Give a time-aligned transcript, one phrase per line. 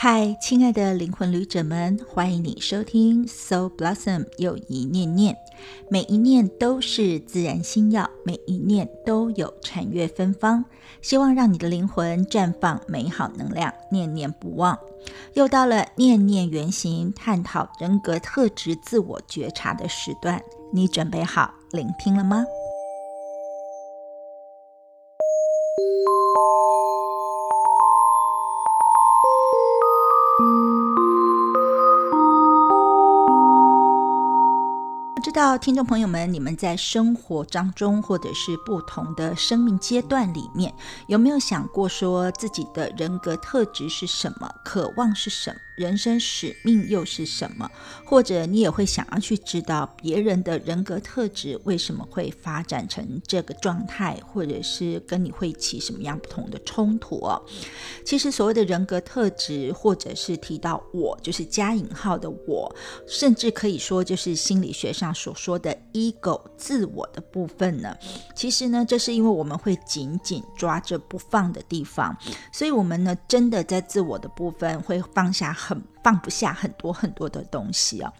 [0.00, 5.36] 嗨，亲爱的灵魂旅者们，欢迎你收听 Soul Blossom 又一念念，
[5.90, 10.64] 每一念都是自然心药，每一念都有禅悦芬芳，
[11.02, 14.78] 希望让你的灵魂绽放美好能量，念念不忘。
[15.34, 20.40] 又到了念念原型，探讨人格特质、自我觉察的时段，
[20.72, 22.44] 你准备好聆听了吗？
[35.38, 40.74] 道听众朋友们，你们在生活当中，或者是不同的生命阶段里面，
[41.06, 45.56] 有没有想过说自己的人格特质是什么，渴望是什么？
[45.76, 47.70] 人生使命又是什么？
[48.04, 57.40] 或者你也会想要去知道别人的人格特质为什么会发展成这个状态，或者是跟你会起什么样不同的冲突哦？
[58.04, 62.74] 其实所谓的人格特质，或者是提到我，就是加引号的我，
[63.06, 67.94] 甚至可以说就是心理学上所说的 ego 自我的部分呢。
[68.34, 72.16] 其实呢，这是因为我们会紧紧抓着不放的地方，
[72.50, 75.52] 所以我们呢，真的在自我的部分会放下。
[75.52, 78.12] 很放不下很多很多的东西哦。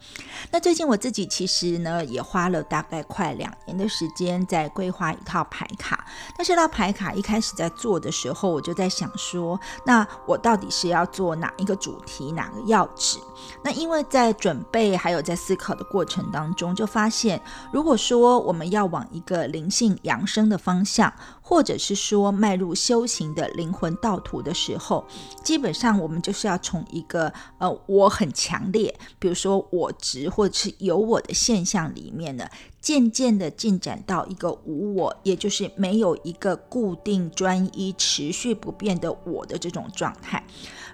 [0.51, 6.07] 那最近我自己其实呢，也花了大概快两年的时间在规划一套牌卡。
[6.37, 13.19] 但是到牌卡一开始在做的时候，我就在想说，那我到底是要做哪一个主题，哪个要旨？
[13.63, 17.41] 那因为在准备还有在思考的过程当中，就发现，
[17.73, 21.13] 如果说我们要往一个灵性扬升的方向，
[21.49, 25.07] 或者是说迈入修行的灵魂道途的时候，
[25.43, 27.79] 基本上我们就是要从一个呃。
[27.87, 32.47] 我很强烈，比如说我执或者是有我的现象里面呢，
[32.83, 40.45] 渐渐的进展到一个无我，也就是没有一个固定专一、持续不变的我的这种状态。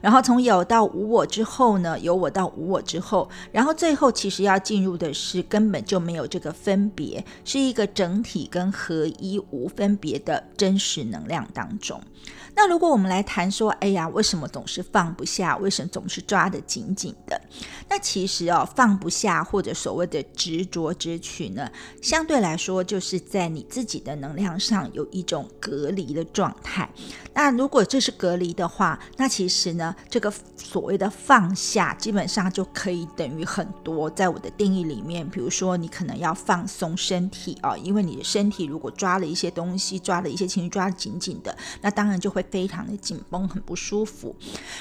[0.05, 11.99] 然后从有到无我之后呢，有我到无我之后，然后最后其实要进入的是根本就没有这个分别，是一个整体跟合一无分别的真实能量当中。
[12.57, 15.57] 那如果我们来谈说，哎呀，为什么总是放不下？
[15.57, 17.41] 为什么总是抓得紧紧的？
[17.89, 21.69] 那其实哦，放不下或者所谓的执着之取呢，
[22.03, 26.89] 相对来说就是在你自己的能量上有一种隔离的状态。
[27.33, 34.09] 那如果这是隔离的话，那其实呢，这个所谓的放下，基本上就可以等于很多。
[34.09, 42.43] 在我的定义里面，比如说你可能要放松身体啊，因为你的身体如果抓了一些东西，抓了一些情绪抓得紧紧的，那当然就会。
[42.55, 44.37] 非常的紧绷，很不舒服。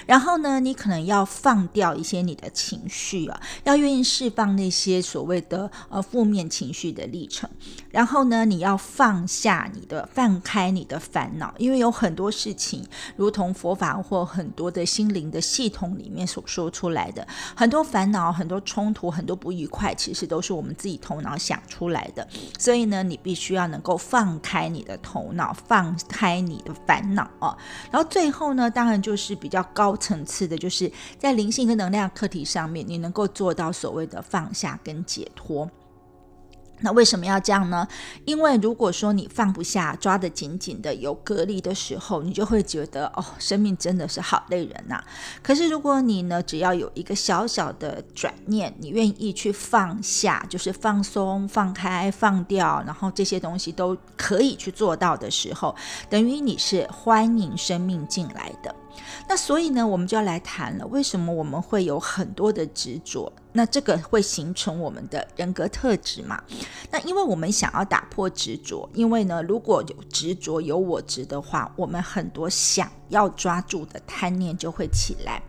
[0.06, 7.50] 然后呢，你可能要放掉一些你的情绪啊，要愿意释放那些所谓的呃负面情绪的历程。
[7.90, 12.86] 然后呢，你要放下你的，放开你的烦恼，因为有很多事情，
[13.16, 22.26] 如同佛法或很多的心心灵的系统里面所说出来的，很多烦恼、很多冲突、很多不愉快，其实都是我们自己头脑想出来的。
[22.58, 27.58] 所以呢，你必须要能够放开你的头脑，放开你的烦恼啊。
[27.92, 35.70] 然后最后呢，当然就是比较高层次的，就是在灵性跟能量课题上面，你能够做到所谓的放下跟解脱。
[36.84, 37.88] 那为什么要这样呢？
[38.26, 45.04] 因为如果说你放不下、抓得紧紧的、有隔离的时候，你就会觉得哦，生命真的是好累人呐。
[45.42, 55.74] 可是如果你呢，只要有一个小小的转念，你愿意去放下，就是放松、放开、放掉，然后这些东西都可以去做到的时候，
[56.10, 58.76] 等于你是欢迎生命进来的。
[59.28, 63.32] 那所以呢，我们就要来谈了，为什么我们会有很多的执着？
[63.52, 66.42] 那这个会形成我们的人格特质嘛？
[66.90, 75.42] 那因为我们想要打破执着，因为呢，如果有执着有我执的话，我们很多想要抓住的贪念就会起来。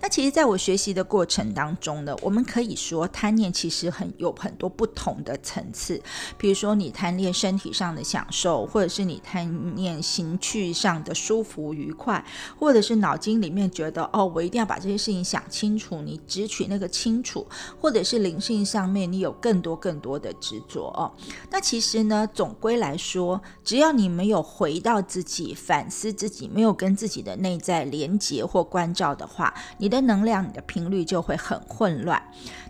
[0.00, 6.00] 那其实，在我学习的过程当中呢，我们可以说贪念其实很有很多不同的层次。
[6.38, 12.24] 比如说，你贪恋身体上的享受，或者是你贪念情趣上的舒服愉快，
[12.58, 17.46] 或者是脑筋里面觉得哦，我一定要把这些事情想清楚，你只取那个清楚。
[17.80, 21.12] 或者是灵性上面，你有更多更多的执着哦。
[21.50, 32.22] 那其实呢，总归来说，只要你没有回到自己反思自己，没有跟自己己的内在连接或关照的话，你的能量、你的频率就会很混乱。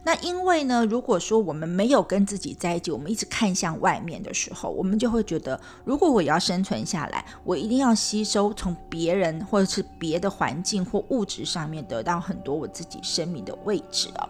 [0.02, 14.26] 那因为呢，如果说我们没有跟自己在一起，我们一直看向外面的时候，我们就会觉得，如果我要生存下来，我一定要吸收从别人或者是别的环境或物质上面得到很多我自己生命的位置啊。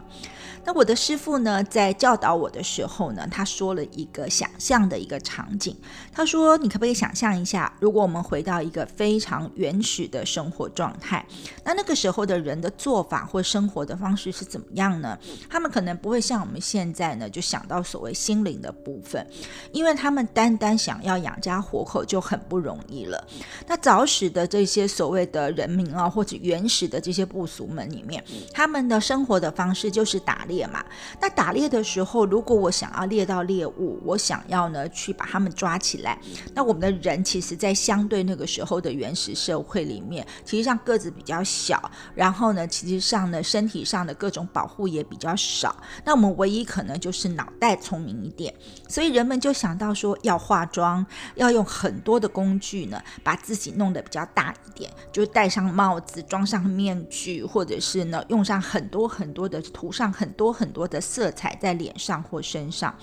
[0.64, 5.74] 那我的师傅呢，在教导我的时候呢，他说了一个想象的一个场景。
[6.12, 11.24] 他说：“你可不可以想象一下，如果我们回到一个非常原始的生活状态，
[11.64, 15.18] 那那个时候的人的做法或生活的方式是怎么样呢？
[15.48, 19.26] 他们可能不会像我们现在呢，就想到所谓心灵的部分，
[19.72, 23.26] 因为他们单单想要养家活口就很不容易了。
[23.66, 28.22] 那早始的这些所谓的人民啊，或者原始的这些部族们里面，
[28.52, 30.84] 他们的生活的方式就是打。”猎嘛，
[31.20, 36.18] 那打猎的时候，如果我想要猎到猎物，我想要呢去把他们抓起来，
[36.52, 41.80] 那我们的人其实，在相对那个时候的原始社会里面，其实上个子比较小，
[42.16, 48.52] 然后呢，其实上呢身体上的各种保护也比较少，那我们唯一可能就是脑袋聪明一点，
[48.88, 51.06] 所以人们就想到说要化妆，
[51.36, 60.28] 要用很多的工具呢，把自己弄得比较大一点，就戴上帽子，装上面具，或者是呢用上很多很多的涂上很。
[60.40, 62.96] 多很多的色彩在脸上或身上，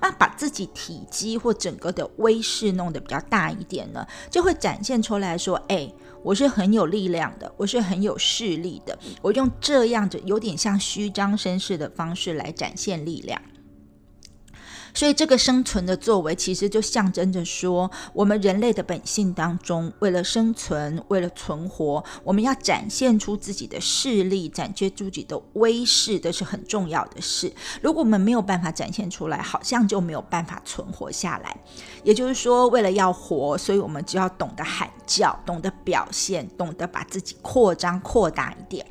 [0.00, 5.92] 那把自己体积或整个的威势弄得比较大一点呢，就会展现出来说：“哎，
[6.22, 13.42] 我是很有力量的，我是很有势力的。”我用这样子有点像虚张声势的方式来展现力量。
[14.94, 27.52] 所以，这个生存的作为，其实就象征着说，我们人类的本性当中，为了生存，为了存活，我们要展现出自己的势力，展现自己的威势，这是很重要的事。
[27.82, 31.56] 如果我们没有办法展现出来，好像就没有办法存活下来。
[32.04, 38.86] 也就是说，为了要活，所以我们只要懂得喊叫，懂得表现，懂得把自己扩张、扩大一点。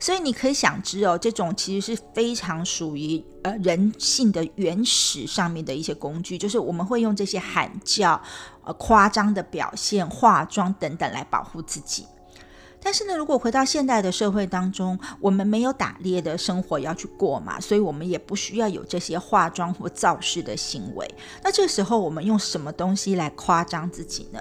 [0.00, 8.20] 所以你可以想知哦，这种其实是非常属于呃人性的原始上上面的一些工具，就是我们会用这些喊叫、
[8.62, 12.06] 呃夸张的表现、化妆等等来保护自己。
[12.84, 21.12] 但是呢，如果回到现代的社会当中，我们没有打猎的生活要去过嘛，所以我们也不需要有这些化妆或造势的行为。
[21.42, 24.40] 那这时候我们用什么东西来夸张自己呢？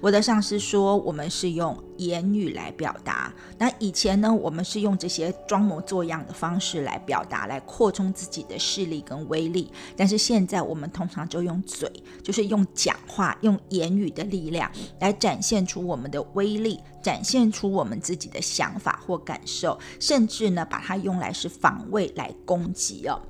[0.00, 3.32] 我的上司说，我们是用言语来表达。
[3.58, 9.70] 那以前呢，我们是用这些装模作样的方式来表达，来扩充自己的势力跟威力。
[9.96, 11.90] 但是现在，我们通常就用嘴，
[12.22, 14.70] 就是用讲话、用言语的力量
[15.00, 23.20] 来展现出我们的威力，展现出我们自己的想法或感受，甚至呢，把它用来是防卫、来攻击哦。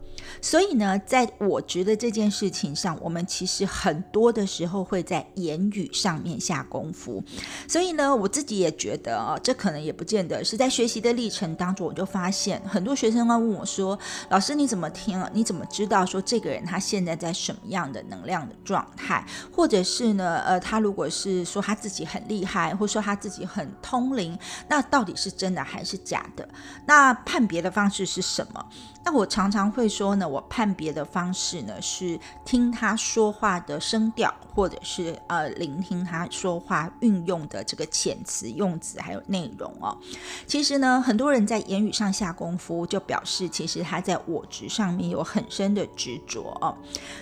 [0.41, 7.23] 所以呢，在我觉得这件事情上，我们其实很多的时候会在言语上面下功夫。
[7.67, 13.99] 所以呢，我自己也觉得啊，这可能也不见得是在学习的历程当中，我就发现很多学生会问我说
[14.31, 15.23] ：“老师，你怎么听？
[15.33, 19.27] 你怎么知道说这个人他现在在什么样的能量的状态？
[19.53, 24.39] 或者是呢，呃，他如果是说他自己很厉害，或说他自己很通灵，
[24.69, 26.49] 那到底是真的还是假的？
[26.87, 28.65] 那判别的方式是什么？”
[29.05, 39.99] 那我常常会说我判别的方式呢是听他说话的声调，或者是呃聆听他说话运用的这个遣词用词还有内容哦。
[40.47, 46.77] 其实呢，很多人在言语上下功夫，就表示其实他在我执上面有很深的执着哦。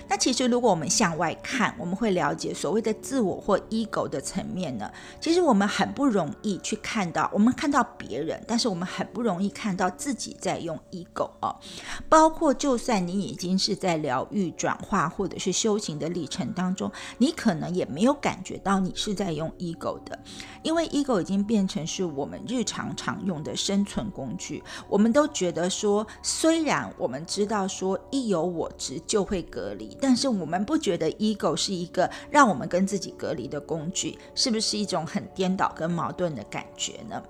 [0.09, 4.91] 那其实如果我们向外看，我们会了解所谓的自我或 ego 的层面呢，
[5.21, 11.57] 其实我们很不容易去看到，我们看到别人，但是我们很不容易看到自己在用 ego 哦。
[12.09, 20.19] 包括，就就算你已经是在疗愈、转化或者是修行的历程当中，你可能也没有感觉到你是在用 ego 的，
[20.67, 24.61] 因为 ego 已经变成是我们日常常用的生存工具。
[24.89, 37.23] 我们都觉得说，虽然我们知道说一有我执就会隔离，但是我们不觉得 ego 是一个让我们跟自己隔离的工具，是不是一种很颠倒跟矛盾的感觉呢？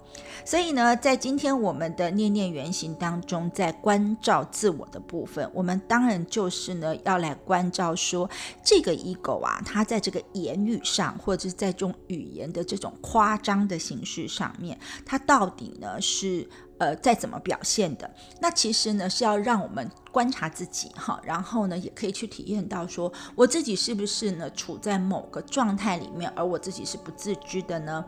[0.46, 4.46] 所以呢，在今天我们的念念原型当中，在关照。
[4.52, 8.30] 自我的部分，我们当然就是呢，要来关照说
[8.62, 16.48] 这个 ego 啊，它在这个言语上，或者是在这种语言的这种夸夸张的形式上面，它到底呢是。
[16.78, 28.04] 呃，再怎么表现的，那其实呢是要让我们观察自己哈，然后呢也可以去体验到说，我自己是不是呢处在某个状态里面，而我自己是不自知的呢？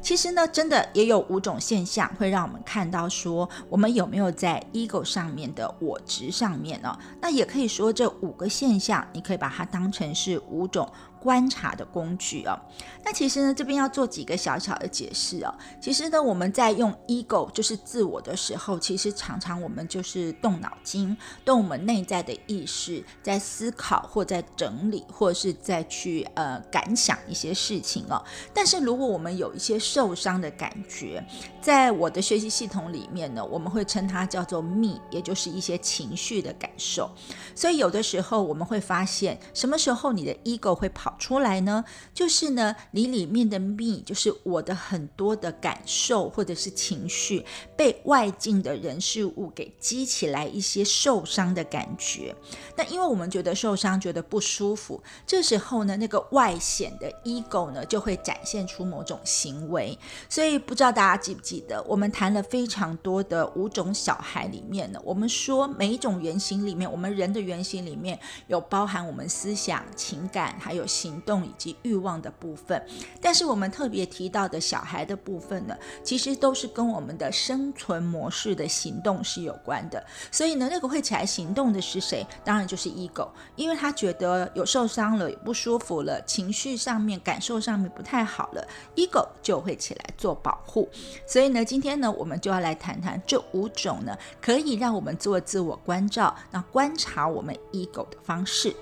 [0.00, 6.98] 其实呢，真的也有五种现象会让我们看到说，我们有没有在 ego 上面的我值上面呢？
[7.20, 12.58] 那也可以说这五个现象，你可以把它当成是五种观察的工具哦。
[13.04, 15.54] 那其实呢，这边要做几个小小的解释哦。
[15.80, 28.24] 其实呢，我们在用 ego 就是自我的时候，其实常常我们就是动脑筋，动我们内在的意识，在思考或在整理，或是在去呃感想一些事情哦。
[28.54, 31.22] 但是如果我们有一些受伤的感觉，
[31.60, 37.10] 在我的学习系统里面呢，我们会称它叫做 me，也就是一些情绪的感受。
[37.54, 41.84] 所以有的时候我们会发现，什么时候你的 ego 会跑出来呢？
[42.14, 47.44] 就是呢，你里面的 me，就是我的很多的感受或者是情绪，
[47.76, 52.34] 被外境的人事物给激起来一些受伤的感觉。
[52.76, 59.98] 那因为我们觉得受伤，觉得不舒服，这时候呢，那个外显的 ego 呢，就会展现出某种行为。
[60.28, 72.84] 所以不知道大家记不记得，我们谈了非常多的五种小孩里面呢，我们说每一种原型里面，我们人的原型里面有包含我们思想、情感，还有行动以及欲望的部分。
[73.20, 80.04] 但是我们特别提到的小孩的部分呢，其实都是跟我们的生存存模式的行动是有关的。
[80.32, 82.26] 所以呢，那个会起来行动的是谁？
[82.44, 88.66] 当然就是 ego，因为他觉得有受伤了，有不舒服了，情绪上面、感受上面不太好了
[88.96, 90.88] ，ego 就会起来做保护。
[91.24, 98.74] 所以呢，今天呢，我们就要来谈谈这五种呢，可以让我们做自我关照，那观察我们 ego 的方式。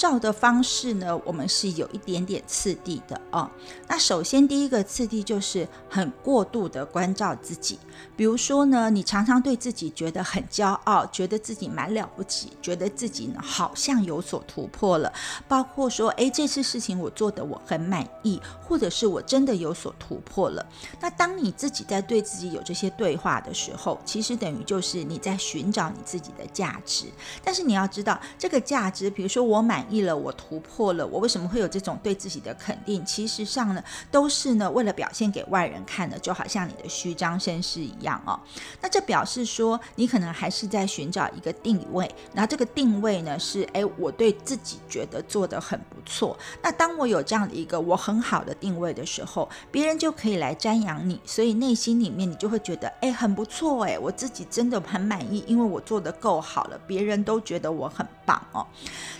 [0.00, 3.50] 照的方式呢，我们是有一点点次第的哦。
[3.86, 7.78] 那首先第一个次第就是很过度的关照自己，
[8.16, 15.12] 比如说呢，你常常对自己觉得很骄傲，觉得自己蛮了不起，觉得自己呢好像有所突破了，
[15.46, 20.66] 包括说，诶，这次事情我做的我很满意，或者是我真的有所突破了。
[20.98, 27.04] 那当你自己在对自己有这些对话的时候，其实等于就是你在寻找你自己的价值。
[27.44, 29.50] 但是你要知道，这个价值，比如说。
[29.50, 33.04] 我满意了，我突破了，我为什么会有这种对自己的肯定？
[33.04, 38.38] 其实上呢，都是呢为了表现给外人看的，就好像你的虚张声势一样哦。
[38.80, 46.38] 那这表示说，你可能还是在寻找一个定位，那这个定位呢是，哎，我对自己觉得做得很不错。
[46.62, 58.66] 那当我有这样的一个我很好的定位的时候，别人就可以来瞻仰你，所以内心里面你就会觉得，哎，很不错，哎，我自己真的很满意，因为我做得够好了，别人都觉得我很棒哦。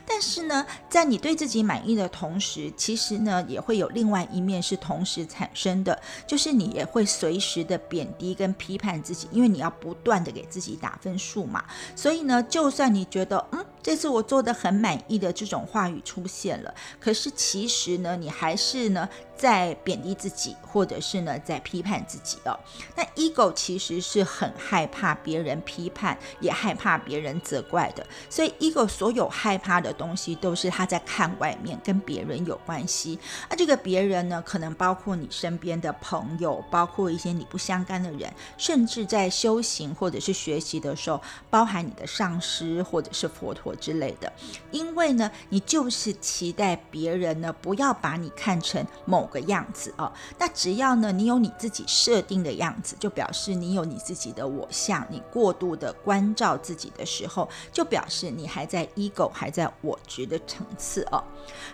[0.07, 11.65] 但是呢，在你对自己满意的同时，其实呢，也会有另外一面是同时产生的，就是你也会随时的贬低跟批判自己，因为你要不断的给自己打分数嘛。
[11.95, 19.09] 所以呢，就算你觉得嗯，这次我做的很满意的这种话语出现了，可是其实呢，你还是呢。
[19.41, 22.53] 在贬低自己，或者是呢，在批判自己哦。
[22.95, 28.07] 那 ego 其实是很害怕别人批判，也害怕别人责怪的。
[28.29, 33.19] 所以 ego 所有害怕的东西，都是他在看外面跟别人有关系。
[33.49, 41.19] 那这个别人呢，可能包括你身边的朋友，包括一些你不相干的人，甚至在修行或者是学习的时候，
[41.49, 44.31] 包含你的上师或者是佛陀之类的。
[44.71, 49.31] 因为呢，你就是期待别人呢，不要把你看成某。
[49.31, 55.07] 个样子哦，那只要呢，你有你自己设定的样子，就表示你有你自己的我相。
[55.09, 61.23] 你过度的关照自己的时候，就表示你还在 ego 还在我执的层次哦。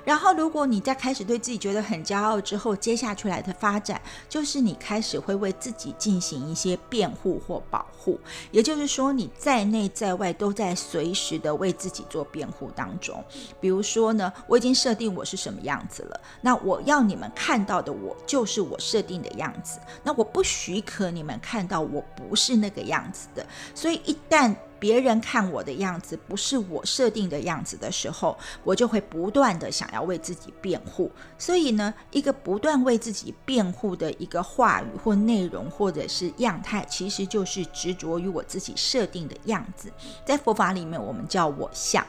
[0.04, 3.98] 然后，如果你在开始对自己觉得很骄傲之后，接下去来的发展
[4.28, 13.22] 就是你开始会为自己进行一些辩护或保护，也就是说，你在内在外都在随时的为自自己做辩护当中。
[13.60, 17.30] 比如说呢，我已经设定我是什么样子了，那我要你们。
[17.36, 23.46] 看到的我就是我设定的样子，那我不许可你们看到我不是那个样子的。
[23.74, 31.10] 所以一旦别人看我的样子不是我设定的样子的时候，我就会不断的想要为自己辩护。
[31.38, 39.92] 所以呢，一个不断为自己辩护的一个话语或内容或者是样态，其实就是执着于我自己设定的样子。
[40.24, 42.04] 在佛法里面，我们叫我相。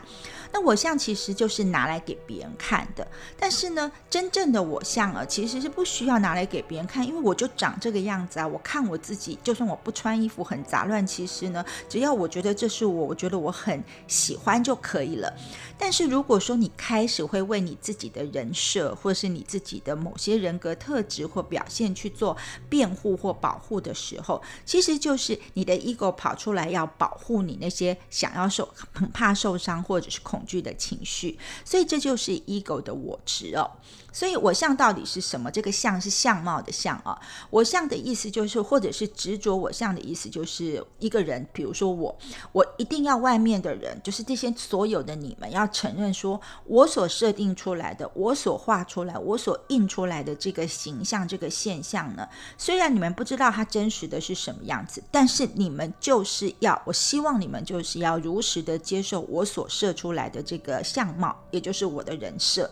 [0.51, 8.47] 那我相其实就是拿来给别人看的，但是呢，真正的我相啊，其实是不需要拿来给别人看，因为我就长这个样子啊。
[8.47, 15.31] 我看我自己，就算我不穿衣服很杂乱，其实呢，只要我觉得这是我，我觉得我很喜欢就可以了。
[15.77, 22.35] 但是如果说你开始会为你自己的人设，或是你自己的某些人格特质或表现去做
[22.69, 30.36] 辩护或保护的时候，其实就是你的 ego 跑出来要保护你那些想要受、很怕受伤或者是恐。
[30.37, 33.71] 恐惧的情绪，所以这就是 ego 的我执哦。
[34.17, 35.51] 所以我相到底是什么？
[35.51, 37.15] 这个相是相貌的相啊。
[37.51, 42.17] 我相的意思就是，或者是执着我相的意思，就是一个人，比如说我，
[42.51, 62.67] 我一定要外面的人，就是这些所有的你们要承认，说我所设定出来的，我所画出来，我所印出来的这个形象，这个现象呢，虽然你们不知道它真实的是什么样子，但是你们就是要，我希望你们就是要如实的接受我所设出来的这个相貌，也就是我的人设。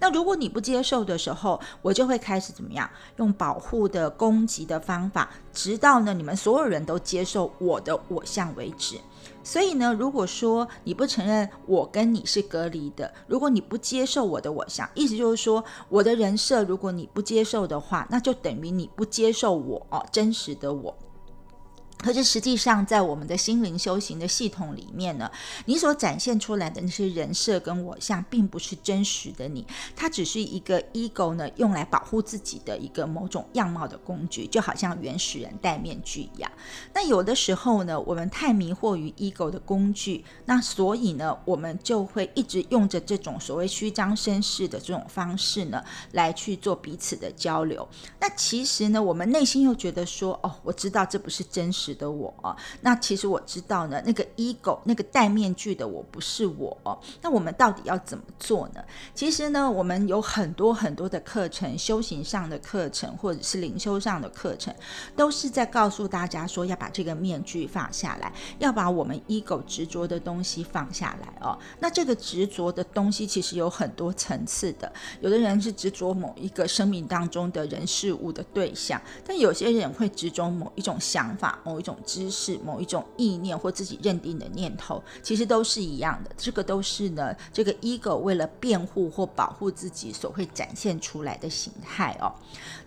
[0.00, 2.88] 那如果你不接，受的时候，我就会开始怎么样？
[3.16, 8.96] 用保护的、攻击的方法，直到呢你们所有人都接受我的我相为止。
[9.42, 20.96] 所以呢，如果说你不承认我跟你是隔离的，如果你不接受我的我相，意思就是说我的人设，如果你不接受的话，那就等于你不接受我哦，真实的我。
[21.98, 25.28] 可是实际上，在我们的心灵修行的系统里面呢，
[25.64, 36.50] 你所展现出来的那些人设跟我像，并不是真实的你，它只是一个 ego 呢用来保护自己的一个某种样貌的工具，就好像原始人戴面具一样。
[36.92, 47.88] 那有的时候呢，我们太迷惑于 ego 的工具，那所以呢，我们就会一直用着这种所谓虚张声势的这种方式呢，来去做彼此的交流。
[48.20, 51.85] 那其实呢，我们内心又觉得说，哦，我知道这不是真实。
[51.94, 56.76] 的我啊，那其实我知道呢，那个 ego 那个戴面具的我不是我。
[57.22, 58.82] 那我们到底要怎么做呢？
[59.14, 64.74] 其实呢，我们有很多很多的课程，修行上的课程或者是灵修上的课程，
[65.16, 71.58] 都是在告诉大家说要把这个面具放下来，要把我们 ego 执着的东西放下来哦。
[71.80, 74.90] 那这个执着的东西其实有很多层次的，
[75.20, 86.30] 有的人是执着某一个生命当中的人事物的对象，但有些人会执着某一种想法，某某一种知识、某一种意念或自己认定的念头，其实都是一样的。
[86.38, 92.32] 这个都是呢，这个 ego 为了辩护或保护自己所会展现出来的形态哦。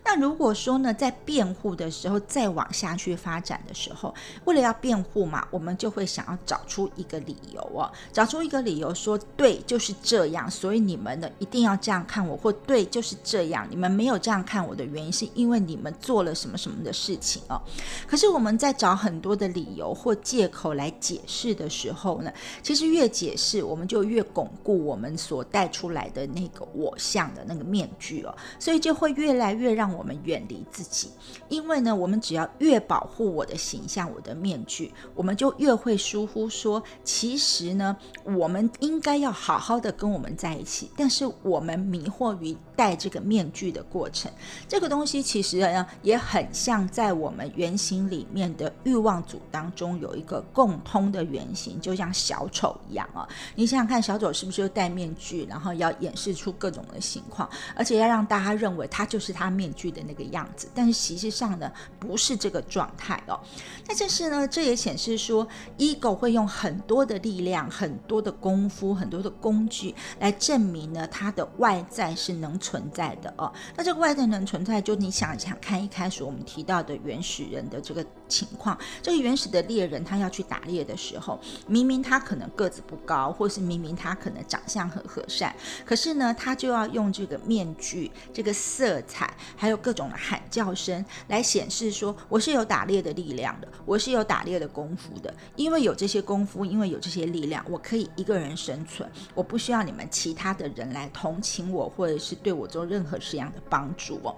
[0.02, 4.12] 那如果说呢，在辩护的时候再往下去发展的时候，
[4.44, 17.60] 为了要辩护嘛，我们就会想要找出一个理由哦，找出一个理由说对就是这样，所以你们呢一定要这样看我，或对就是这样，你们没有这样看我的原因是因为你们做了什么什么的事情哦。
[18.08, 29.90] 可是我们在找很多的理由或借口来解释的时候呢，其实越解释我们就越巩固我们所带出来的那个我相的那个面具哦，所以就会越来越让。
[29.90, 31.10] 我们远离自己，
[31.48, 40.90] 因为呢，我们只要越保护我的形象、我的面具，我们就越会疏忽说，其实呢，我们应该要好好的跟我们在一起。
[40.96, 44.32] 但是我们迷惑于戴这个面具的过程，
[44.66, 53.28] 这个东西其实呢，也很像在我们原型里面的欲望组当中有一个共通的原型，就像小丑一样啊。
[53.56, 59.70] 你想想看，小丑是不是戴面具，然后要演示出各种的情况，而且要让大家认为他就是他面。
[59.74, 63.38] 具的那个样子，但是实际上呢，不是这个状态哦。
[63.86, 65.46] 那这是呢，这也显示说
[65.78, 73.52] ，ego 会用很多的力量、很多的功夫、很多的工具来证明呢，他的外在是能存在的哦。
[73.76, 85.52] 那这个外在能存在，就你想想看，一开始我们提到的原始人的这个情况，这个原始的猎人他要去打猎的时候，明明他可能个子不高，或是明明他可能长相很和善，
[85.84, 89.70] 可是呢，他就要用这个面具、这个色彩还。
[89.70, 95.32] 有各种的喊叫声来显示说我是有打猎的力量的，我是有打猎的功夫的。
[95.54, 104.34] 因为有这些功夫，因为有这些力量，我可以一个人生存，我不需要你们其他的人来同情我，或者是对我做任何这样的帮助哦。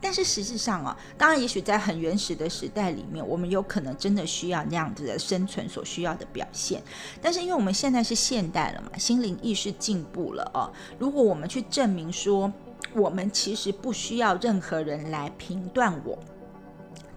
[0.00, 6.82] 但是实际上啊，当然，也许在很原始的时代里面，我们有可能真的需要那样子的生存所需要的表现。
[7.20, 10.72] 但是因为我们现在是现代了嘛，心灵意识进步了哦。
[10.98, 12.52] 如果我们去证明说，
[12.94, 16.18] 我们其实不需要任何人来评断我。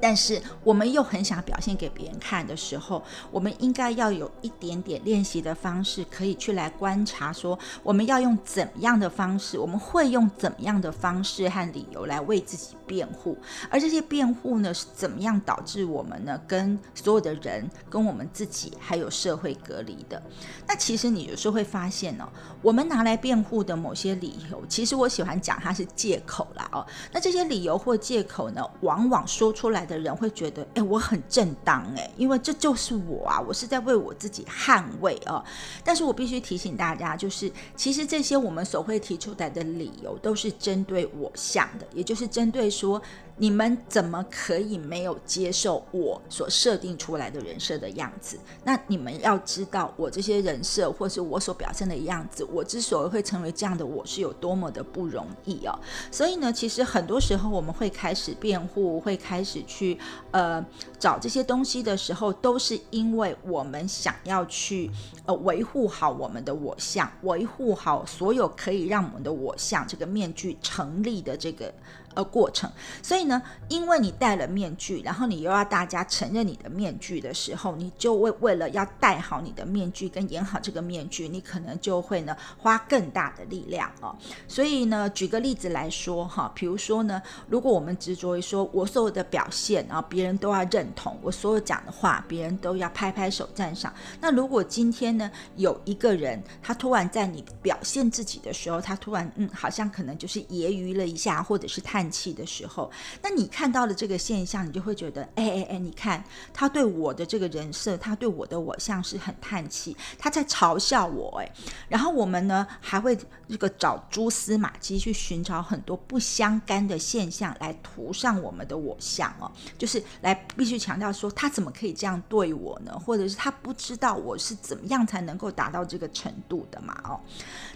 [0.03, 13.37] 但是我们又很想表现给别人看的时候，我们应该要有一点点练习的方式，可以去来观察，说我们要用怎样的方式，我们会用怎么样的方式和理由来为自己辩护，
[13.69, 20.21] 而这些辩护呢，是怎么样导致我们呢跟所有的人、跟我们自己还有社会隔离的？
[20.67, 22.27] 那其实你有时候会发现哦，
[22.61, 26.85] 我们拿来辩护的某些理由，其实我喜欢讲它是借口啦哦。
[27.13, 29.92] 那这些理由或借口呢，往往说出来的。
[29.93, 35.43] 的人会觉得，哎，我很正当，哎，因为这就是我啊，我是在为我自己捍卫啊。
[35.83, 43.01] 但是我必须提醒大家，就是其实这些我们所会提出来的理由，都是针对我想的，也就是针对说。
[43.35, 48.37] 你们怎么可以没有接受我所设定出来的人设的样子？
[48.63, 55.73] 那你们要知道，我这些人设或是我所表现的样子，我之所以会成为这样的，我是有多么的不容易哦。
[56.11, 59.99] 所以呢，其实很多时候我们会开始辩护，会开始去去
[60.31, 60.65] 呃
[60.97, 64.89] 找这些东西的时候，都是因为我们想要去
[65.25, 71.73] 呃维护好我们的我相，维护好所有可以让我们的我相这个面具成立的这个。
[72.15, 72.71] 呃，过程，
[73.01, 84.15] 所以呢，因为你戴了面具，然后你又要大家承认你的面具的时候，你就为为了要戴好你的面具跟演好这个面具，你可能就会呢花更大的力量哦。
[84.47, 93.93] 所以呢，举个例子来说哈，比如说呢，如果我们执着于说我所有的表现啊，别人都要认同我所有讲的话，别人都要拍拍手赞赏。
[94.21, 102.13] 那如果今天呢，有一个人他突然在你表现自己的时候，他突然嗯，好像可能就是揶揄了一下，或者是太叹。
[102.13, 102.91] 气的时候，
[103.23, 111.51] 那你看到了这个现象，你就会觉得，哎哎哎，你看他对我的这个人设，他对我的我像是很叹气，他在嘲笑我，哎，
[111.89, 113.17] 然后我们呢还会
[113.49, 122.91] 这个找蛛丝马迹去寻找很多不相干的现象来涂上我们的我相哦，就是来必须强调说他怎么可以这样对我呢？
[123.03, 126.95] 或者是他不知道我是怎么样才能够达到这个程度的嘛？
[127.03, 127.19] 哦，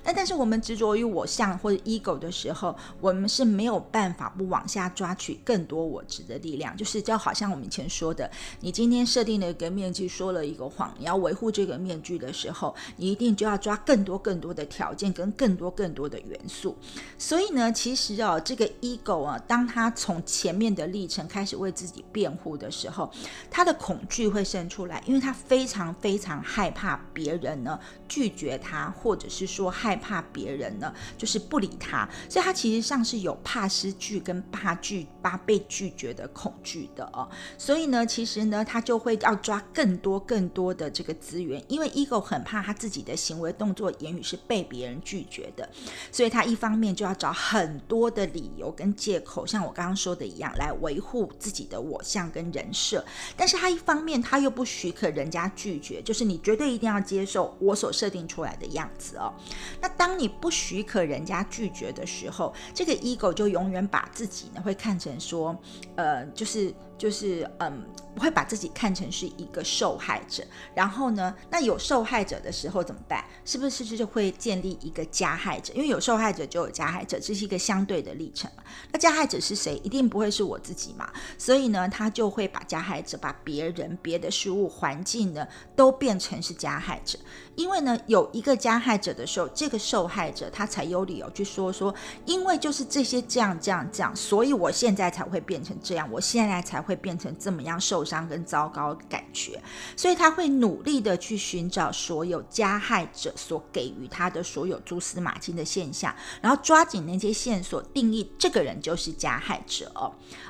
[0.03, 4.33] 那但是我们执着于我相或者 ego 的时候，我们是没有办法法。
[4.37, 16.77] 不往下抓取更多我值的力量，就是就好像我们以前说的，你今天设定了一个面具，说了一个谎，你要维护这个面具的时候，你一定就要抓更多更多的条件跟更多更多的元素。
[17.17, 23.11] 所以呢，其实哦，这个 ego 啊，当他从前面的历程开始为自己辩护的时候，
[23.49, 34.06] 他的恐惧会生出来，因为他非常非常害怕别人呢拒绝他，或者是说害怕别人呢就是不理他，所以他其实上是有怕失去。
[34.07, 45.69] 拒跟怕拒、怕被拒绝的恐惧的哦，所以呢，其实呢，他就会要抓更多、更多的这个资源，因为 ego 很怕他自己的行为、动作、言语是被别人拒绝的，
[46.09, 53.03] 所以他一方面就要找很多的理由跟借口，像我刚刚说的一样，来维护自己的我相跟人设。
[53.35, 59.33] 但是他一方面他又不许可人家拒绝，就是你绝对一定要接受我所设定出来的样子哦。
[59.81, 65.57] 那当你不许可人家拒绝的时候，这个 ego 就永远把把自己呢会看成说，
[65.95, 67.85] 呃，就是就是嗯。
[68.17, 73.23] 会把自己看成是一个受害者，然后呢，那有受害者的时候怎么办？
[73.45, 75.71] 是不是就会建立一个加害者？
[75.75, 78.49] 因为有受害者就有加害者，这是一个相对的历程
[78.91, 79.79] 那加害者是谁？
[79.83, 81.07] 一定不会是我自己嘛？
[81.37, 87.19] 所以呢，他就会把加害者、把别人、别的事物、环境呢，都变成是加害者。
[87.55, 91.93] 因为呢，有一个加害者的时候，这个受害者他才有理由去说说，
[92.25, 98.07] 因为就是这些这样这样这样，所以我现在才会变成这样，我现在才会变成这么样受。
[98.07, 99.61] 伤跟糟糕感觉，
[99.97, 109.91] 所以他会努力的去寻找所有加害者所给予他的所有蛛丝马迹的现象，然后抓紧那些线索，定义这个人就是加害者。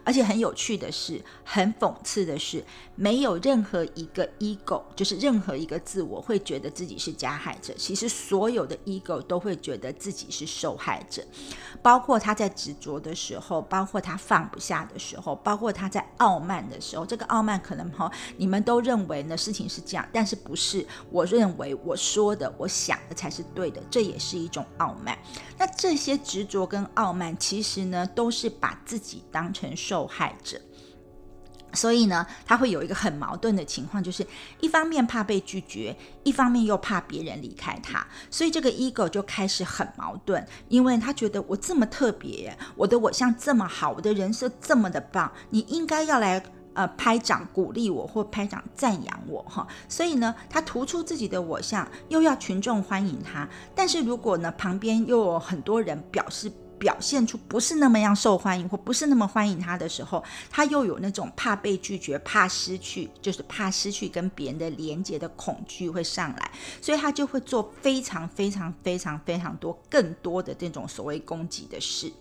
[0.04, 2.64] 而且很有趣的是，很讽刺的是，
[2.96, 7.74] 没有任何一个 ego，就是任何一个自我会觉得自己是加害者。
[7.78, 11.26] 其实所有的 ego 都会觉得自己是受害者，
[11.82, 17.48] 包括他在执着的时候，包括他放不下的时候，包括他在傲傲慢的时候，这个傲。
[17.48, 20.86] 慢可能哈，你们都认为呢事情是这样，但是不是？
[21.10, 25.18] 我认为我说的、我想的才是对的，这也是一种傲慢。
[25.58, 30.60] 那这些执着跟傲慢，其实呢都是把自己当成受害者，
[31.74, 34.26] 所以呢他会有一个很矛盾的情况，就是
[34.60, 46.44] 一方面怕被拒绝，一方面又怕别人离开他，所以这个 ego 就开始很矛盾，因为他觉得我这么特别，我的我像这么好，我的人设这么的棒，你应该要来。
[46.78, 56.52] 呃，拍掌鼓励我或拍掌赞扬我哈，所以呢，他突出自己的我相，又要群众欢迎他，但是如果呢，旁边又有很多人表示。
[56.80, 72.12] 表现出不是那么样受欢迎，或不是那么欢迎他的时候，他又有那种怕被拒绝、怕失去，就是怕失去跟别人的连接的恐惧会上来，所以他就会做非常非常非常非常多更多的这种所谓攻击的事。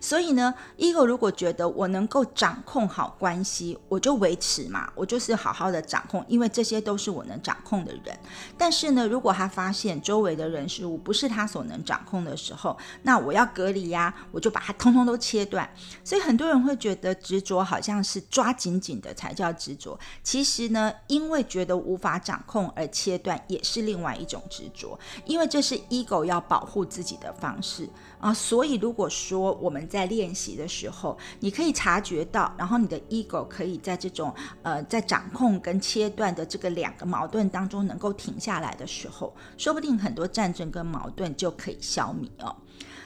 [0.00, 8.16] 所以呢，ego 如果觉得我能够掌控好关系，我就维持嘛，我就是好好的掌控，因为这些都是我能掌控的人。
[8.56, 13.97] 但是呢，如果他发现周围的人事物不是他所能掌控的时候，那我要隔离呀，
[14.30, 15.68] 我就把它通通都切断。
[16.04, 27.88] 所以很多人会觉得执着好像是抓紧紧的才叫执着，其实呢，因为觉得无法掌控而切断，也是另外一种执着，因为这是 ego 要保护自己的方式。
[28.20, 42.56] 啊，所以如果说我们在练习的时候，你可以察觉到，然后你的 ego 可以在这种呃在掌控跟切断的这个两个矛盾当中能够停下来的时候，说不定很多战争跟矛盾就可以消弭哦。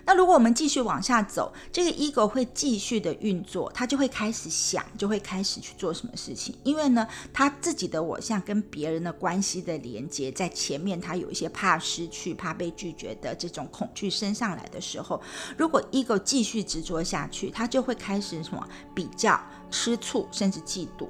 [0.04, 6.54] 那如果我们继续往下走，这个 ego 会继续的运作，他就会开始想，就会开始去做什么事情。
[6.64, 15.20] 因为呢，他自己的我像跟别人的关系的连接，在前面他有一些怕失去、怕被拒绝的这种恐惧升上来的时候，
[15.56, 21.06] 如果 ego 继续执着下去，他就会开始什么比较、吃醋，甚至嫉妒。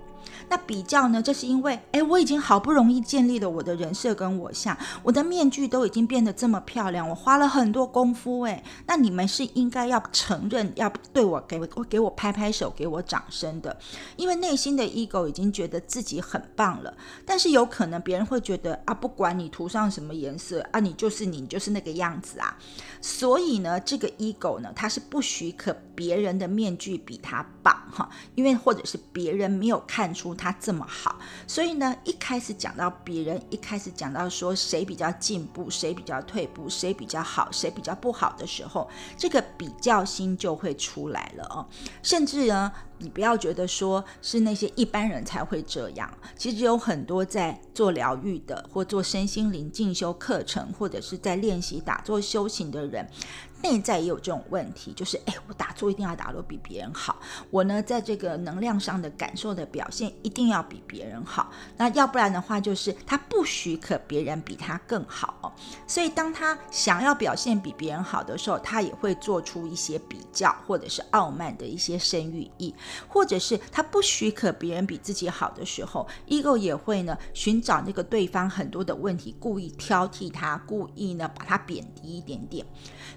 [0.49, 1.23] 那比较呢？
[1.23, 13.77] 这是因为，哎，我已经好不容易建立了我的人设跟我像，我的面具都已经变得这么漂亮，我花了很多功夫，哎，那你们是应该要承认，要对我给我给我拍拍手，给我掌声的，
[14.17, 16.93] 因为内心的 ego 已经觉得自己很棒了。
[17.25, 22.57] 但是有可能别人会觉得啊，不管你涂上什么颜色啊，你就是你，就是那个样子啊。
[23.01, 30.33] 所以呢，这个 ego 呢，它是不许可别人的面具比他棒哈，因为或者是别人没有看出。
[30.43, 41.65] 他这么好，所以呢，一开始讲到别人，一开始讲到说谁比较进步，谁比较退步，谁比较好，谁比较不好的时候，这个比较心就会出来了哦。
[42.03, 42.73] 甚至呢，
[43.03, 53.07] 你不要觉得说是那些一般人才会这样，其实有很多在做疗愈的，或做身心灵进修课程，或者是在练习打坐修行的人。
[53.63, 65.55] 内在也有这种问题，就是哎，我打坐一定要打得比别人好，我呢在这个能量上的感受的表现一定要比别人好，那要不然的话就是他不许可别人比他更好，
[65.87, 72.75] 所以当他想要表现比别人好的时候，他也会做出一些比较或者是傲慢的一些生育意，
[73.09, 82.67] 或者是他不许可别人比自己好的时候，ego 也会呢寻找那个对方很多的问题，故意挑剔他，故意呢把他贬低一点点。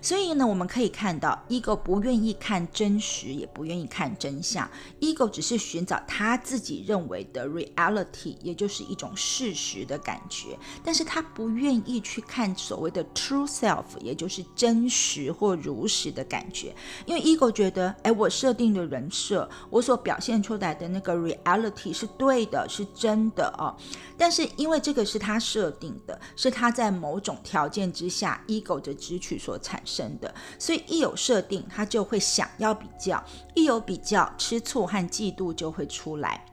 [0.06, 4.70] 所以呢，我们可以看到，ego 不愿意看真实，也不愿意看真相。
[5.02, 10.56] ego 只是寻找他自己认为的 reality，也就是一种事实的感觉。
[10.84, 16.72] 但是他不愿意去看所谓的 true self，也就是真实或如实的感觉。
[17.08, 23.76] 因为 ego 觉得，哎，我设定的人设，我所表现出来的那个 reality 是对的，是真的哦。
[24.16, 29.95] 但是因为这个是他设定的，是他在某种条件之下 ego 的支取所产生。
[29.96, 36.44] 真的，所以一有设定，他就会想要比较；一有比较，吃醋和嫉妒就会出来。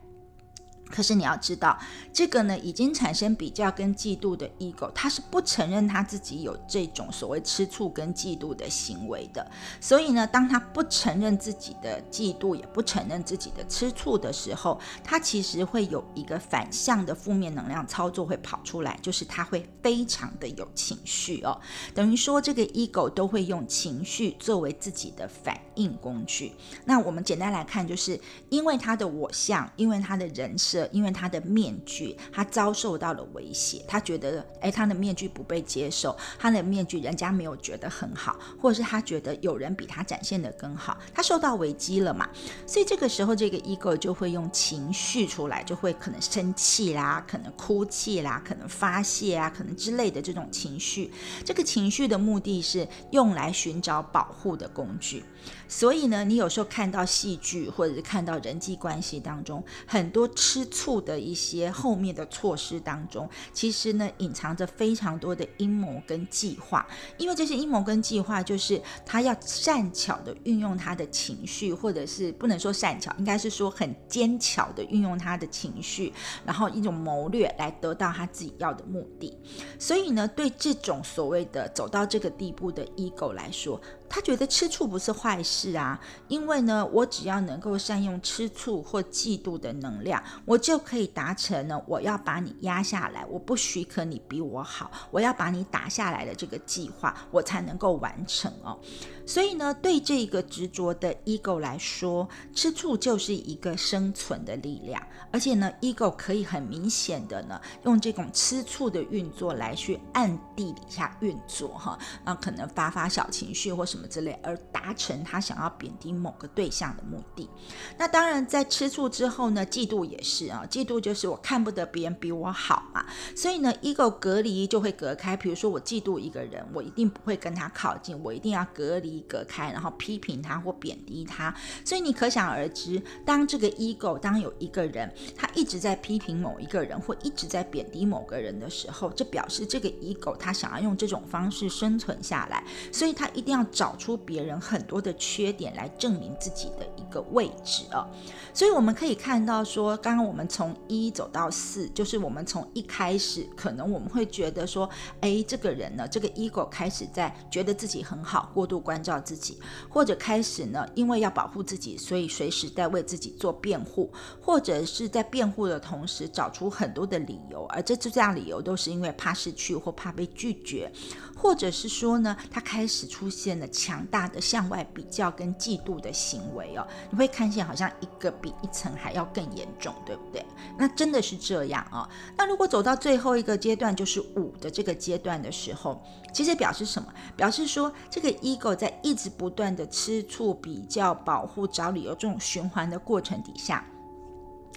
[0.92, 1.78] 可是你要知道，
[2.12, 9.50] 这个呢已经产生比较跟嫉妒的 ego，他是不承认他自己有这种所谓吃醋跟嫉妒的行为的。
[9.80, 21.58] 所以呢，当他不承认自己的嫉妒，也不承认自己的吃醋的时候，他其实会有一个反向的负面能量操作会跑出来，就是他会非常的有情绪哦。
[21.94, 26.52] 等于说，这个 ego 都会用情绪作为自己的反应工具。
[26.84, 30.81] 那我们简单来看，就是因为他的我相，因为他的人设。
[30.90, 42.28] 因为他的面具，他遭受到了威胁，他觉得，哎，他的面具不被接受，他的面具人家没有觉得很好，或者是他觉得有人比他展现的更好，他受到危机了嘛？
[42.66, 51.12] 所以这个时候，这个 ego 就会用情绪出来，就会可能生气啦，可能哭泣啦，可能发泄啊，可能之类的这种情绪。
[51.44, 55.24] 这个情绪的目的是用来寻找保护的工具。
[55.68, 66.86] 所以呢，你有时候看到戏剧，或者是看到人际关系当中很多吃醋的一些后面的措施当中，其实呢，隐藏着非常多的阴谋跟计划。
[67.16, 76.12] 因为这些阴谋跟计划，就是他要善巧的运用他的情绪，或者是不能说善巧，应该是说很尖巧的运用他的情绪，
[76.44, 79.36] 然后一种谋略来得到他自己要的目的。
[79.78, 83.80] 所以呢，对这种所谓的走到这个地步的 ego 来说，
[84.14, 85.98] 他觉得吃醋不是坏事啊，
[86.28, 98.78] 因为呢，我只要能够善用吃醋或嫉妒的能量，我就可以达成呢，我要把你压下来，我不许可你比我好，我要把你打下来的这个计划，我才能够完成哦。
[99.24, 117.48] 所以呢，对这个执着的 ego 来说，吃醋就是一个生存的力量，而且呢，ego 可以很明显的呢，用这种吃醋的运作来去暗地底下运作哈，那可能发发小情绪或什么之类，而达成他想要贬低某个对象的目的。
[117.96, 123.04] 那当然，在吃醋之后呢，嫉妒也是啊，嫉妒就是我看不得别人比我好嘛，
[123.36, 125.36] 所以呢，ego 隔离就会隔开。
[125.36, 129.11] 比如说我嫉妒一个人，我一定不会跟他靠近，我一定要隔离。
[129.12, 148.08] 一隔开，然后批评他或贬低他，所以你可想而知，当这个 ego 当有一个人他一直在批评某一个人或一直在贬低某个人的时候，这表示这个 ego 他想要用这种方式生存下来，所以他一定要找出别人很多的缺点来证明自己的一个位置啊。
[148.54, 154.88] 所以我们可以看到说，刚刚我们从一走到四，就是我们从一开始，可能我们会觉得说，
[155.22, 170.92] 哎，这个人呢，这个 ego 开始在觉得自己很好，过度关照自己，或者开始呢，因为要保护自己，所以随时在为自己做辩护，或者是在辩护的同时找出很多的理由，而这这样理由都是因为怕失去或怕被拒绝，
[171.34, 178.30] 或者是说呢，他开始出现了强大的向外比较跟嫉妒的行为哦，你会看见好像一个。
[178.42, 180.44] 比一层还要更严重，对不对？
[180.76, 182.06] 那真的是这样啊。
[182.36, 186.02] 那如果走到最后一个阶段，就是五的这个阶段的时候，
[186.34, 187.08] 其实表示什么？
[187.36, 193.84] 表示说这个 ego 在一直不断的吃醋、比较、保护、找理由这种循环的过程底下。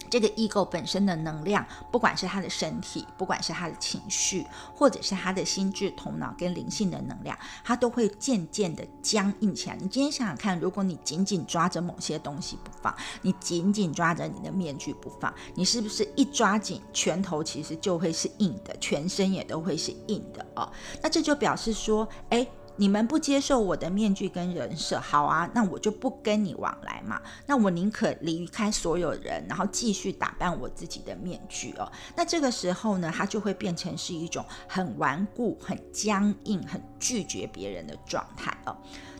[0.10, 9.76] 这个 ego 本身的能量，不管是他的身体，不管是他的情绪，或者是他的心智、头脑跟灵性的能量，它都会渐渐的僵硬起来。
[9.76, 20.72] 你今天想想看，如果你紧紧抓着某些东西不放，你紧紧抓着你的面具不放，你是不是一抓紧拳头，其实就会是硬的，全身也都会是硬的哦？
[21.02, 22.48] 那这就表示说，哎。
[22.78, 27.22] 你们不接受我的面具跟人设，好啊，那我就不跟你往来嘛。
[27.46, 31.92] 那我宁可离开所有人，然后继续打扮我自己的面具哦。
[32.16, 38.76] 那这个时候呢，他就会变成是一种很顽固、很僵硬、很拒绝别人的状态哦。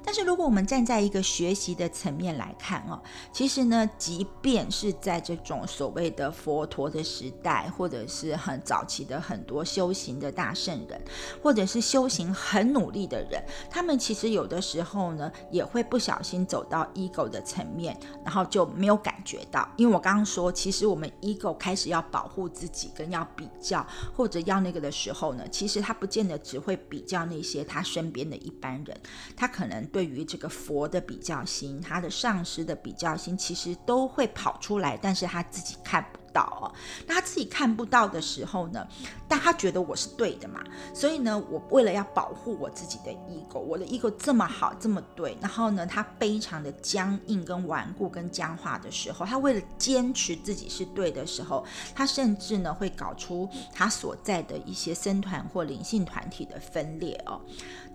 [0.06, 3.02] 但是如果我们站在一个学习的层面来看哦，
[3.34, 11.02] 其实呢，即便是在这种所谓的佛陀的时代，或者是很早期的很多修行的大圣人，
[11.42, 19.68] 或者是修行很努力的人，他们其实有的时候呢，也会不小心走到 ego 的层面，然后就没有感觉到。
[19.76, 23.84] 因为我刚刚说，其实我们 ego 开始要保护自己，跟要比较
[24.16, 28.96] 或者要那个的时候呢，其实他不见得只会比较那些他身边的一般人，
[29.36, 29.84] 他可能。
[29.96, 36.20] 对于这个佛的比较心，他的上师的比较心，其实都会跑出来，但是他自己看不。
[36.36, 36.68] 到哦，
[37.08, 38.86] 那他自己看不到的时候呢？
[39.26, 40.62] 但他觉得我是对的嘛，
[40.94, 57.40] 所以呢，我为了要保护我自己的 ego，我的 ego 这么好这么对，然后呢，他非常的僵硬跟顽固跟僵化的时候，他为了坚持自己是对的时候，他甚至呢会搞出他所在的一些僧团或灵性团体的分裂哦。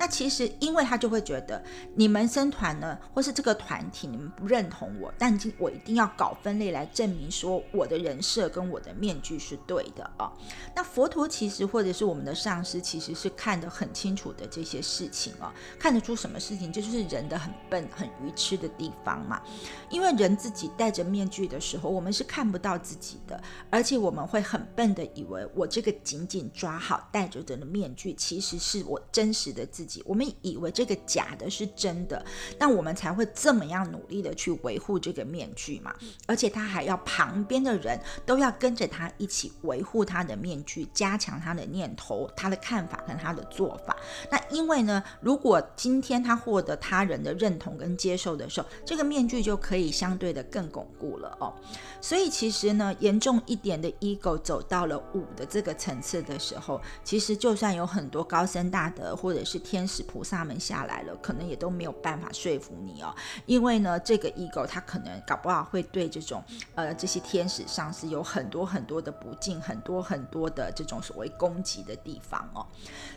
[0.00, 1.62] 那其实因为他就会觉得
[1.94, 8.18] 你们生团呢，或是这个团体你们不认同我，但今我一定要搞分类来证明说我的人。
[8.30, 10.30] 设跟我的面具是对的啊，
[10.72, 19.42] 那佛陀其实或者是我们的上师，其实是看得很清楚的这些事情哦，看得出什么事情，这就是人的很笨、很愚痴的地方嘛。
[19.90, 29.89] 因为人自己戴着面具的时候，我们是看不到自己的，而且我们会很笨的以为我这个紧紧抓好戴着的面具，其实是我真实的自己。
[30.04, 32.24] 我们以为这个假的是真的，
[32.58, 35.94] 那我们才会这么样努力的去维护这个面具嘛。
[36.26, 37.98] 而且他还要旁边的人。
[38.26, 43.96] 都要跟着他一起维护他的面具，加强他的念头、他的看法跟他的做法。
[44.30, 51.52] 那因为呢，如果今天他获得他人的认同跟接受的时候，这个面具就可以相对的更巩固了哦。
[52.00, 63.14] 所以其实呢，严重一点的 ego 走到了五的这个层次的时候，其实就算有很多高僧大德或者是天天使菩萨们下来了，可能也都没有办法说服你哦。
[63.46, 68.10] 因为呢，这个 ego 他可能搞不好会对这种呃这些天使上司。
[68.10, 72.66] 有很多很多的不敬，很多很多的这种所谓攻击的地方哦。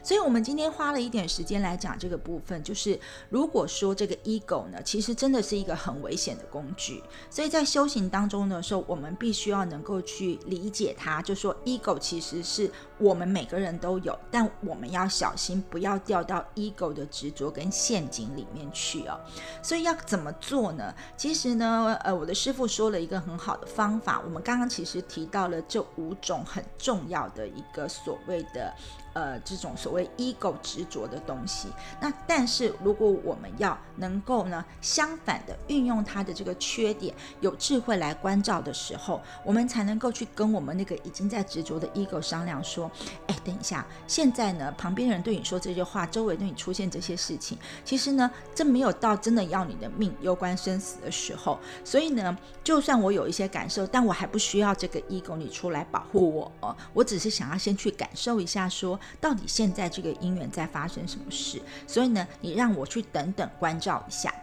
[0.04, 2.99] 所以，我们今天花了一点时间来讲这个部分，就是
[3.30, 7.02] 如果说这个 ego 呢，其实真的是一个很危险的工具。
[7.30, 19.20] 所以在修行当中的时候，我们必须要能够去理解它，就说 ego 其实是我们每个人都有，但我们要小心不要掉到 ego 的执着跟陷阱里面去哦。
[19.62, 20.94] 所以要怎么做呢？
[21.16, 24.22] 其实呢，呃，我的师傅说了一个很好的方法。
[24.24, 28.74] 我们刚刚其实提到了这五种很重要的一个所谓的。
[29.13, 31.67] 呃，这种所谓 ego 执着的东西，
[32.02, 42.89] 那但是如果我们要能够呢，相反的运用它的这个缺点，有智慧来关照的时候，我们才能够去跟我们那个已经在执着的 ego 商量说，
[43.28, 59.00] 哎，等一下，现在呢，旁边人对你说这些话，周围对你出现这些事情，其实呢，这没有到真的要你的命，攸关生死的时候，所以呢，就算我有一些感受，但我还不需要这个 ego 你出来保护我，哦，我只是想要先去感受一下说。
[59.19, 61.62] 到底现在这个姻缘在发生什么事？
[61.87, 64.33] 所以呢，你让我去等等关照一下。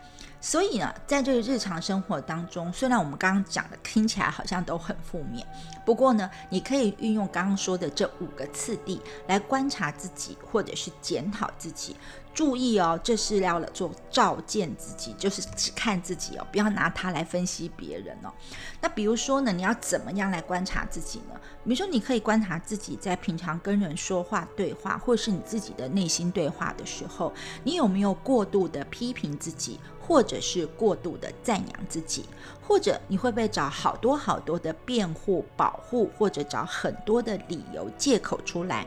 [0.43, 5.47] 所以呢，在这个日常生活当中，虽然我们刚刚讲的听起来好像都很负面，
[5.85, 11.95] 不过呢，你可以运用刚刚说的这五个次第来观察自己，或者是检讨自己。
[12.33, 18.33] 注意哦，这是要了做照见自己，就是只看自己哦，不要拿它来分析别人哦。
[18.81, 21.41] 那比如说呢，你要怎么样来观察自己呢？
[21.65, 27.33] 比如说，你可以观察自己在平常跟人说话对话，或是你自己的内心对话的时候，
[27.65, 29.79] 你有没有过度的批评自己？
[30.11, 32.25] 或者是过度的赞扬自己，
[32.67, 38.85] 或者你会不会找好多好多的辩护、保护，或者找很多的理由、借口出来？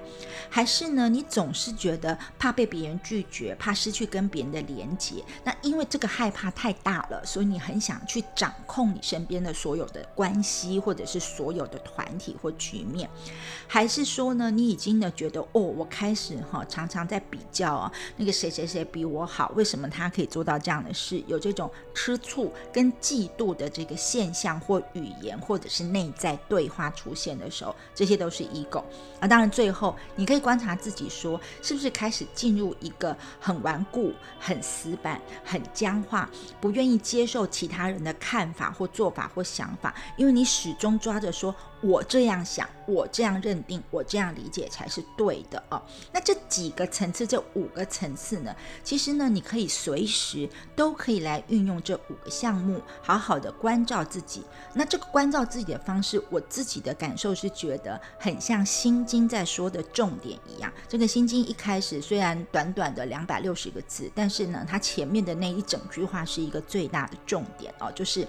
[0.50, 5.24] 还是呢，你总是觉得怕被别人拒绝，怕失去跟别人的连接？
[5.46, 13.10] 那因为这个害怕太大了，所以你很想去掌控你身边的所有的关系，或者是所有的团体或局面？
[13.66, 21.13] 还是说呢，你已经呢觉得哦，我开始哈常常在比较啊，那个谁谁谁比我好，为什么他可以做到这样的事？
[21.28, 28.84] 有这种吃醋跟嫉妒的这个现象，或语言，或者是内在对话出现的时候，这些都是 ego
[29.20, 29.28] 啊。
[29.28, 36.30] 当然，最后你可以观察自己，说是不是开始进入一个很顽固、很死板、很僵化，
[36.62, 41.54] 不愿意接受其他人的看法或做法或想法，因为你始终抓着说。
[41.84, 45.82] 我这样想，我这样认定，我这样理解才是对的哦。
[46.14, 48.56] 那这几个层次，这五个层次呢？
[48.84, 54.44] 其实呢，你可以随时都可以来运用这五个项目，好好的关照自己。
[54.74, 60.72] 那这个关照自己的方式，我自己的感受是觉得很像《心经》在说的重点一样。
[60.88, 68.26] 这个《心经》一开始虽然短短的两百六十个字，但是呢，它前面的那一整句话是一个最大的重点哦，就是。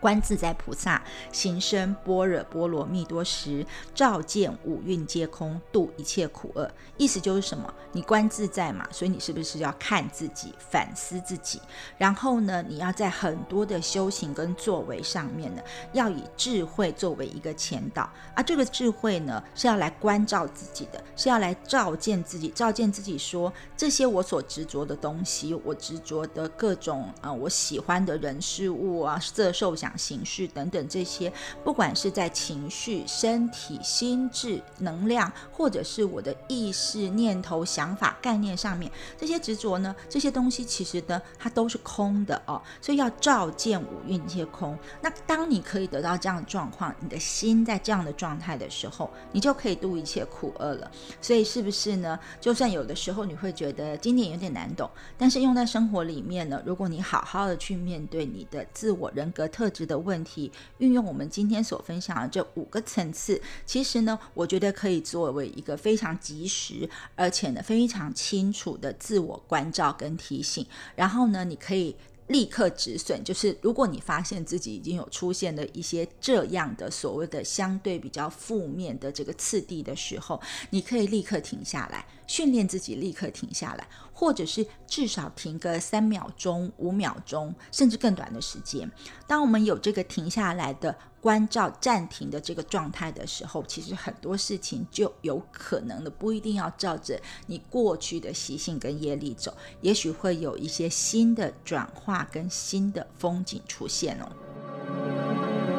[0.00, 6.70] 观自在菩萨行深般若波罗蜜多时，照见五蕴皆空，度一切苦厄。
[6.96, 7.72] 意思就是什么？
[7.92, 11.60] 你观自在嘛，所以你是不是要看自己、反思自己？
[11.98, 18.08] 然后呢，你要在很多的修行跟作为上面呢，要以智慧作为一个前导。
[18.34, 29.89] 而这个智慧呢，是要来关照自己的，是要来照见自己，照见自己说这些我所执着的东西，我执着的各种啊，我喜欢的人事物啊，色受想。
[29.96, 31.32] 形式等等这些，
[31.64, 42.60] 不管是在情绪、身体、心智、能量，或者是我的意识、念头、想法、概念上面，这些执着呢，这些东西其实呢，它都是空的哦。
[42.80, 44.78] 所以要照见五蕴皆空。
[45.02, 50.90] 那当你可以得到这样的状况，你的心在这样的状态的时候，你就可以度一切苦厄了。
[51.20, 52.18] 所以是不是呢？
[52.40, 54.88] 就算有的时候你会觉得经典有点难懂，
[55.18, 59.79] 但是用在生活里面呢，如果你好好的去面对你的自我人格特质。
[59.84, 70.66] 的问题，运用我们今天所分享的这五个层次，其实呢，我觉得可以作为一个非常及时，而且呢非常清楚的自我关照跟提醒。
[70.94, 71.94] 然后呢，你可以
[72.30, 83.86] 立刻止损，就是如果你发现自己已经有出现了一些这样的所谓的相对比较负面的这个次第的时候，你可以立刻停下来，训练自己立刻停下来。
[84.12, 88.86] 或者是至少停个三秒钟、五秒钟，甚至更短的时间。
[89.26, 105.69] 当我们有这个停下来的关照、暂停的这个状态的时候，其实很多事情就有可能的，不一定要照着你过去的习性跟业力走，也许会有一些新的转化跟新的风景出现哦。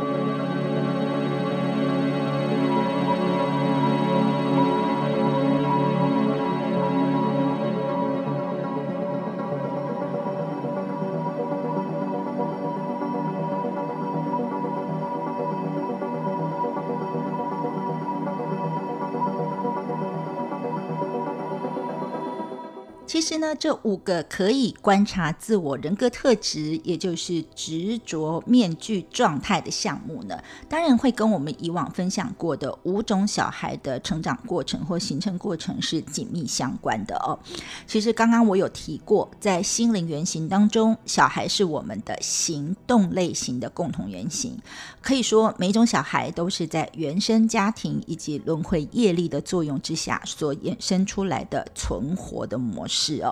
[23.42, 37.38] 呢，这五个可以观察自我人格特质，也就是执着面具状态的项目呢，当然会跟我们以往分享过的五种小孩的成长过程或形成过程是紧密相关的哦。
[37.86, 44.58] 其实刚刚我有提过，在心灵原型当中，小孩是我们的行动类型的共同原型。
[45.02, 53.02] 可以说，每种小孩都是在原生家庭以及轮回业力的作用之下所衍生出来的存活的模式。
[53.04, 53.31] 是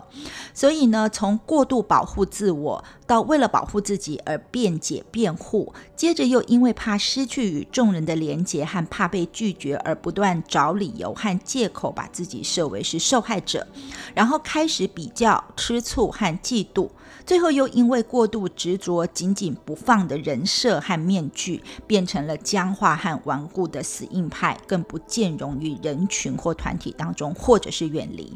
[0.54, 13.68] 所以呢，从过度保护自我到为了保护自己而辩解辩护，接着又因为怕失去与众人的连结和怕被拒绝而不断找理由和借口把自己设为是受害者，
[14.14, 16.89] 然后开始比较、吃醋和嫉妒。
[17.26, 28.36] 最后又因为过度执着、紧紧不放的人设和面具，变成了僵化和顽固的死硬派，更不见容于人群或团体当中，或者是远离。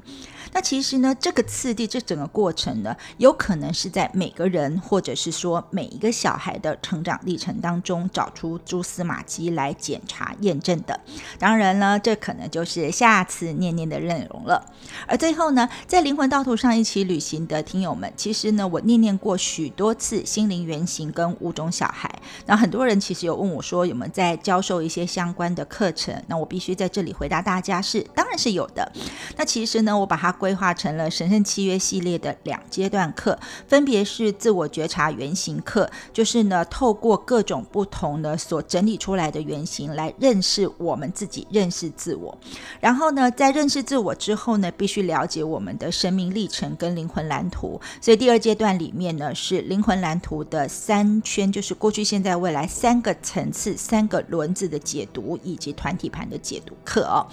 [0.53, 10.99] 那其实呢，这个次第，这整个过程呢，有可能是在每个人，或者是说每一个小孩的成长历程当中，找出蛛丝马迹来检查验证的。
[11.39, 14.63] 当然呢，这可能就是下次念念的内容了。
[15.07, 18.83] 而最后呢，在灵魂道途上一起旅行的听友们，其实呢，我。
[18.83, 22.13] 念念过许多次心灵原型跟五种小孩，
[22.45, 26.13] 那很多人其实有问我说有没有在教授一些相关的课程？
[26.27, 28.91] 那我必须在这里回答大家是，当然是有的。
[29.37, 42.37] 那其实呢，我把它规划成了神圣契约系列的两阶段课，分别是自我觉察原型课，就是呢透过各种不同的所整理出来的原型来认识我们自己，认识自我。
[42.81, 47.79] 然后呢，在认识自我之后呢，必须了解我们的生命历程跟灵魂蓝图。
[48.01, 48.73] 所以第二阶段。
[48.73, 57.27] 里面呢是灵魂蓝图的三圈，就是过去、现在、未来三个层次、三个轮子的解读，以及团体盘的解读课哦。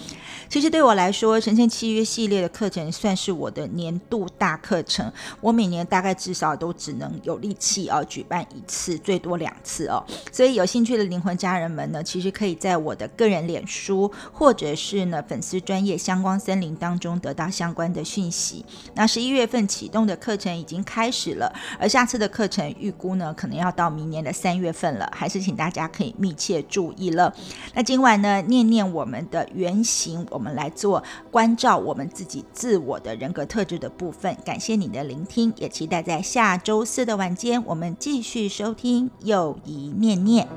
[0.47, 5.11] 其实对我来说，神圣契约系列的课程算是我的年度大课程。
[5.41, 10.05] 我每年大概至少都只能有力气哦举办一次，最多两次哦。
[10.31, 18.63] 所以有兴趣的灵魂家人们呢，其实可以在我的个人脸书或者是呢粉丝专业相关森林当中得到相关的讯息。
[18.95, 21.31] 那十一月份启动的课程已经开始。
[21.31, 27.33] 了，而下次的课程预估呢，可能要到明年的三月份了，还是请大家可以密切注意了。
[27.73, 34.37] 那今晚呢，念念我们的原型，我们来做关照我们自己自我我的人格特质的部分。
[34.45, 40.49] 感谢你的聆听，也期待在下周四的晚间，我们继续收听又一念念。